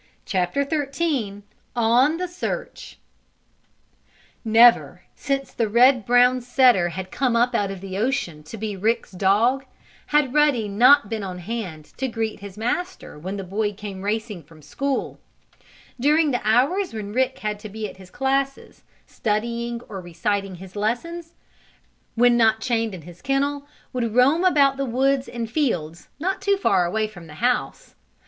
[0.25, 1.43] CHAPTER XIII
[1.75, 2.97] ON THE SEARCH
[4.43, 8.75] Never, since the red brown setter had come up out of the ocean to be
[8.75, 9.63] Rick's dog,
[10.07, 14.41] had Ruddy not been on hand to greet his master when the boy came racing
[14.41, 15.19] from school.
[15.99, 20.75] During the hours when Rick had to be at his classes, studying or reciting his
[20.75, 26.07] lessons, Ruddy, when not chained in his kennel, would roam about the woods and fields,
[26.19, 27.93] not too far away from the house.